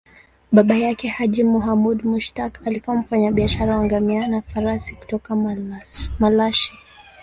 Baba 0.53 0.75
yake, 0.77 1.07
Haji 1.07 1.43
Muhammad 1.43 2.03
Mushtaq, 2.05 2.59
alikuwa 2.67 2.95
mfanyabiashara 2.95 3.77
wa 3.77 3.85
ngamia 3.85 4.27
na 4.27 4.41
farasi 4.41 4.95
kutoka 4.95 5.35
Malashi. 6.19 6.73